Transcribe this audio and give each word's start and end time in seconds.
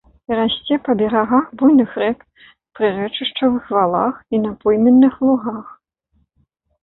Расце 0.37 0.75
па 0.85 0.93
берагах 1.01 1.49
буйных 1.61 1.91
рэк, 2.03 2.23
прырэчышчавых 2.79 3.69
валах 3.77 4.15
і 4.37 4.41
на 4.45 4.51
пойменных 4.63 5.13
лугах. 5.27 5.65